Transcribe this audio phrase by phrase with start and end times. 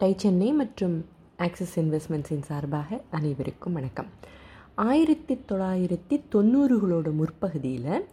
[0.00, 1.04] Tie Chennai மற்றும்
[1.36, 4.06] axis இன்வெஸ்ட்மெண்ட்ஸின் சார்பாக அனைவருக்கும் வணக்கம்.
[4.74, 8.04] ஆயிரத்தி தொள்ளாயிரத்தி தொண்ணூறுகளோட முற்பகுதியில்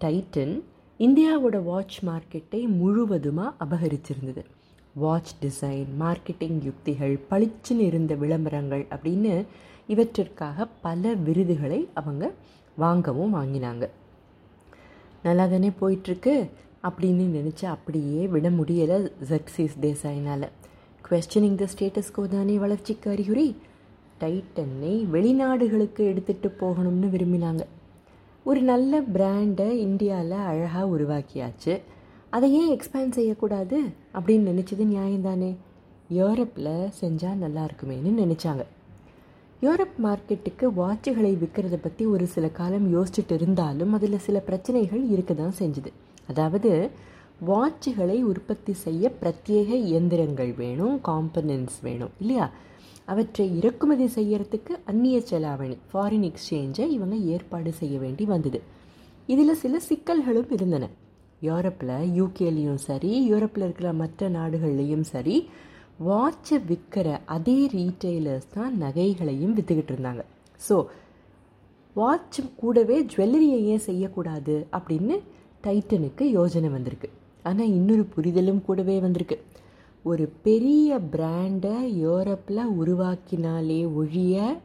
[0.00, 0.62] டைட்டன்
[0.98, 4.44] இந்தியாவோட வாட்ச் மார்க்கெட்டை முழுவதுமாக அபகரிச்சிருந்தது.
[4.94, 9.46] வாட்ச் டிசைன் மார்க்கெட்டிங் யுக்திகள் பளிச்சுன்னு இருந்த விளம்பரங்கள் அப்படின்னு
[9.88, 12.32] இவற்றிற்காக பல விருதுகளை அவங்க
[12.76, 13.88] வாங்கவும் வாங்கினாங்க.
[15.22, 16.50] நல்லா தானே போயிட்டுருக்கு
[16.82, 20.48] அப்படின்னு நினச்சி அப்படியே விட முடியலை ஜெக்சிஸ் தேசாயினால்.
[21.10, 23.56] கொஸ்டினிங் த ஸ்டேட்டஸ்கோ தானே வளர்ச்சிக்கு அறிகுறி
[24.20, 27.60] டைட்டனை வெளிநாடுகளுக்கு எடுத்துகிட்டு போகணும்னு விரும்பினாங்க.
[28.44, 31.80] ஒரு நல்ல பிராண்டை இந்தியாவில் அழகாக உருவாக்கியாச்சு.
[32.30, 33.80] அதை ஏன் எக்ஸ்பேண்ட் செய்யக்கூடாது?
[34.14, 35.56] அப்படின்னு நினச்சது நியாயம்தானே.
[36.12, 38.64] யூரோப்பில் செஞ்சால் நல்லா இருக்குமேன்னு நினச்சாங்க.
[39.62, 45.54] யூரோப் மார்க்கெட்டுக்கு வாட்சுகளை விற்கிறத பற்றி ஒரு சில காலம் யோசிச்சுட்டு இருந்தாலும் அதில் சில பிரச்சனைகள் இருக்க தான்
[45.58, 45.92] செஞ்சுது.
[46.26, 46.90] அதாவது
[47.40, 52.50] வாட்சுகளை உற்பத்தி செய்ய பிரத்யேக இயந்திரங்கள் வேணும் காம்பனன்ட்ஸ் வேணும் இல்லையா?
[53.04, 58.58] அவற்றை இறக்குமதி செய்யறதுக்கு அந்நிய செலாவணி ஃபாரின் எக்ஸ்சேஞ்சை இவங்க ஏற்பாடு செய்ய வேண்டி வந்தது.
[59.26, 60.84] இதில் சில சிக்கல்களும் இருந்தன.
[61.42, 65.36] யூரோப்பில் யூகேலேயும் சரி யூரோப்பில் இருக்கிற மற்ற நாடுகள்லேயும் சரி
[66.08, 70.22] வாட்சை விற்கிற அதே ரீட்டெய்லர்ஸ் தான் நகைகளையும் விற்றுக்கிட்டு இருந்தாங்க.
[70.68, 70.76] ஸோ
[71.96, 75.16] வாட்ச் கூடவே ஜுவல்லரியை ஏன் செய்யக்கூடாது அப்படின்னு
[75.66, 77.10] டைட்டனுக்கு யோஜனை வந்திருக்கு.
[77.42, 79.42] ஆனால் இன்னொரு புரிதலும் கூடவே வந்திருக்கு.
[80.04, 84.60] ஒரு பெரிய பிராண்டை யூரோப்பில் உருவாக்கினாலே ஒழிய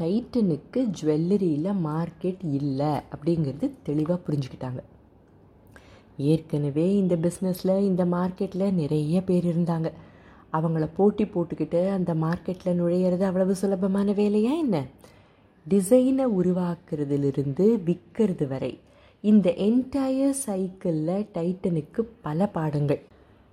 [0.00, 4.82] டைட்டனுக்கு ஜுவல்லரியில் மார்க்கெட் இல்லை அப்படிங்கிறது தெளிவாக புரிஞ்சுக்கிட்டாங்க.
[6.16, 9.92] ஏற்கனவே இந்த பிஸ்னஸில் இந்த மார்க்கெட்டில் நிறைய பேர் இருந்தாங்க.
[10.52, 14.84] அவங்கள போட்டி போட்டுக்கிட்டு அந்த மார்க்கெட்டில் நுழையிறது அவ்வளவு சுலபமான வேலையா என்ன?
[15.66, 18.80] டிசைனை உருவாக்குறதுலேருந்து விற்கிறது வரை
[19.20, 23.00] இந்த என்டையர் சைக்கிளில் டைட்டனுக்கு பல பாடங்கள்.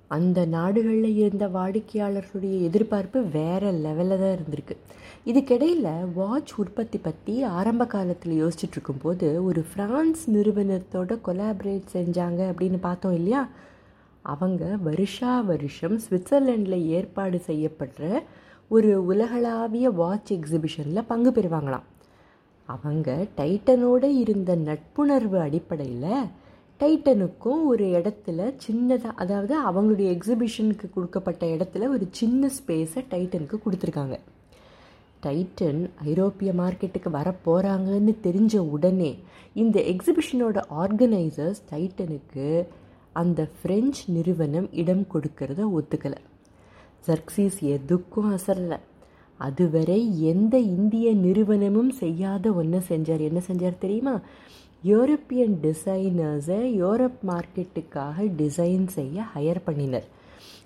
[0.08, 4.76] அந்த நாடுகளில் இருந்த வாடிக்கையாளர்களுடைய எதிர்பார்ப்பு வேறு லெவலில் தான் இருந்திருக்கு.
[5.26, 13.14] இதுக்கிடையில் வாட்ச் உற்பத்தி பற்றி ஆரம்ப காலத்தில் யோசிச்சுட்டு இருக்கும்போது ஒரு ஃப்ரான்ஸ் நிறுவனத்தோட கொலாபரேட் செஞ்சாங்க அப்படின்னு பார்த்தோம்
[13.14, 13.50] இல்லையா?
[14.22, 18.24] அவங்க வருஷா வருஷம் சுவிட்சர்லாண்டில் ஏற்பாடு செய்யப்படுற
[18.68, 21.84] ஒரு உலகளாவிய வாட்ச் எக்ஸிபிஷனில் பங்கு பெறுவாங்களாம்.
[22.66, 26.24] அவங்க டைட்டனோட இருந்த நட்புணர்வு அடிப்படையில்
[26.80, 34.20] டைட்டனுக்கும் ஒரு இடத்துல சின்னதாக அதாவது அவங்களுடைய எக்ஸிபிஷனுக்கு கொடுக்கப்பட்ட இடத்துல ஒரு சின்ன ஸ்பேஸை டைட்டனுக்கு கொடுத்துருக்காங்க.
[35.24, 39.20] டைட்டன் ஐரோப்பிய மார்க்கெட்டுக்கு வர போகிறாங்கன்னு தெரிஞ்ச உடனே
[39.54, 42.68] இந்த எக்ஸிபிஷனோட ஆர்கனைசர்ஸ் டைட்டனுக்கு
[43.14, 46.22] அந்த ஃப்ரெஞ்ச் நிறுவனம் இடம் கொடுக்கறத ஒத்துக்கலை.
[47.08, 48.78] ஜர்க்சிஸ் எதுக்கும் அசரலை.
[49.38, 53.20] அதுவரை எந்த இந்திய நிறுவனமும் செய்யாத ஒன்று செஞ்சார்.
[53.20, 54.22] என்ன செஞ்சார் தெரியுமா?
[54.84, 60.08] யூரோப்பியன் டிசைனர்ஸை யூரோப் மார்க்கெட்டுக்காக டிசைன் செய்ய ஹையர் பண்ணினர்.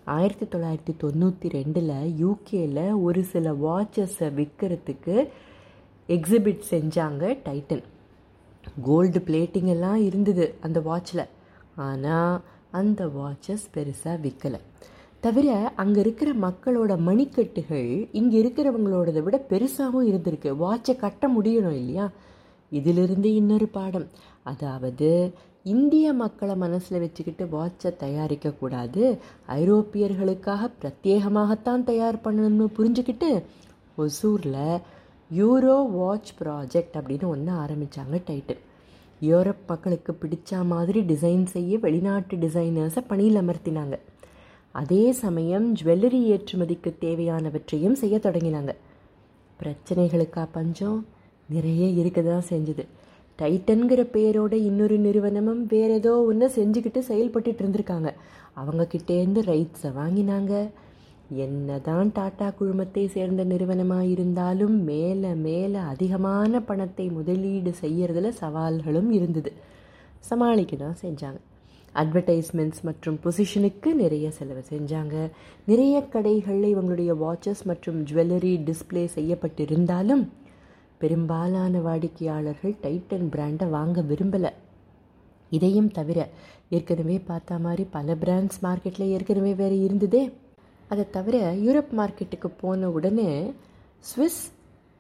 [0.06, 5.28] ஆயிரத்தி தொள்ளாயிரத்தி தொண்ணூற்றி ரெண்டில் யூகேயில் ஒரு சில வாட்சஸை விற்கிறதுக்கு
[6.10, 7.84] எக்ஸிபிட் செஞ்சாங்க டைட்டன்
[8.82, 11.26] கோல்டு பிளேட்டிங் எல்லாம் இருந்தது அந்த வாட்சில்
[11.76, 12.42] ஆனால்
[12.72, 14.60] அந்த வாட்சஸ் பெருசாக விற்கலை
[15.26, 15.50] தவிர
[15.82, 20.50] அங்கே இருக்கிற மக்களோட மணிக்கட்டுகள் இங்கே இருக்கிறவங்களோடதை விட பெருசாகவும் இருந்திருக்கு.
[20.64, 22.06] வாட்சை கட்ட முடியணும் இல்லையா?
[22.72, 24.08] இதிலிருந்து இன்னொரு பாடம்.
[24.44, 25.10] அதாவது
[25.64, 29.04] இந்திய மக்களை மனசில் வச்சுக்கிட்டு வாட்சை தயாரிக்கக்கூடாது
[29.48, 33.44] ஐரோப்பியர்களுக்காக பிரத்யேகமாகத்தான் தயார் பண்ணணும்னு புரிஞ்சுக்கிட்டு
[33.98, 34.80] ஒசூரில்
[35.32, 38.62] யூரோ வாட்ச் ப்ராஜெக்ட் அப்படின்னு ஒன்று ஆரம்பித்தாங்க டைட்டில்
[39.22, 43.96] யூரோப் மக்களுக்கு பிடிச்ச மாதிரி டிசைன் செய்ய வெளிநாட்டு டிசைனர்ஸை பணியில் அமர்த்தினாங்க.
[44.72, 48.76] அதே சமயம் ஜுவல்லரி ஏற்றுமதிக்கு தேவையானவற்றையும் செய்ய தொடங்கினாங்க.
[49.60, 51.06] பிரச்சனைகளுக்கா பஞ்சம்?
[51.48, 52.86] நிறைய இருக்க தான் செஞ்சுது.
[53.40, 58.14] டைட்டன்கிற பேரோட இன்னொரு நிறுவனமும் வேற ஏதோ ஒன்று செஞ்சுக்கிட்டு செயல்பட்டு இருந்திருக்காங்க.
[58.58, 60.72] அவங்கக்கிட்டேருந்து ரைட்ஸை வாங்கினாங்க.
[61.36, 69.54] என்ன தான் டாடா குழுமத்தை சேர்ந்த நிறுவனமாக இருந்தாலும் மேலே மேலே அதிகமான பணத்தை முதலீடு செய்யறதுல சவால்களும் இருந்தது.
[70.20, 71.40] சமாளிக்க தான் செஞ்சாங்க.
[71.96, 75.32] அட்வர்டைஸ்மெண்ட்ஸ் மற்றும் பொசிஷனுக்கு நிறைய செலவு செஞ்சாங்க.
[75.66, 80.28] நிறைய கடைகளில் இவங்களுடைய வாட்சஸ் மற்றும் ஜுவல்லரி டிஸ்பிளே செய்யப்பட்டிருந்தாலும்
[80.98, 84.50] பெரும்பாலான வாடிக்கையாளர்கள் டைட்டன் பிராண்டை வாங்க விரும்பலை.
[85.50, 86.30] இதையும் தவிர
[86.70, 90.32] ஏற்கனவே பார்த்த மாதிரி பல பிராண்ட்ஸ் மார்க்கெட்டில் ஏற்கனவே வேறு இருந்ததே.
[90.88, 93.54] அதை தவிர யூரோப் மார்க்கெட்டுக்கு போன உடனே
[94.00, 94.52] ஸ்விஸ்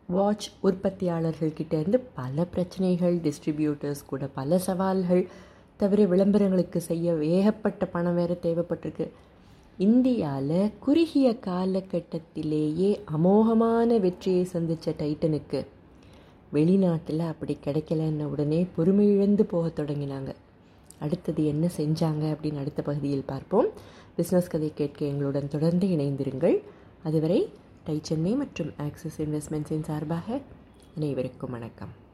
[0.07, 5.27] வாட்ச் உற்பத்தியாளர்கள்கிட்டேருந்து பல பிரச்சனைகள் டிஸ்ட்ரிபியூட்டர்ஸ் கூட பல சவால்கள்
[5.79, 9.05] தவிர விளம்பரங்களுக்கு செய்ய ஏகப்பட்ட பணம் வேறு தேவைப்பட்டிருக்கு.
[9.77, 15.59] இந்தியாவில் குறுகிய காலகட்டத்திலேயே அமோகமான வெற்றியை சந்தித்த டைட்டனுக்கு
[16.53, 20.33] வெளிநாட்டில் அப்படி கிடைக்கலன்ன உடனே பொறுமை இழந்து போக தொடங்கினாங்க.
[20.99, 23.69] அடுத்தது என்ன செஞ்சாங்க அப்படின்னு அடுத்த பகுதியில் பார்ப்போம்.
[24.17, 26.57] பிஸ்னஸ் கதை கேட்க எங்களுடன் தொடர்ந்து இணைந்திருங்கள்.
[27.03, 27.49] அதுவரை
[27.85, 30.39] டைச்சன்மே மற்றும் ஆக்சிஸ் இன்வெஸ்ட்மெண்ட்ஸின் சார்பாக
[30.95, 32.07] அனைவருக்கும் வணக்கம்.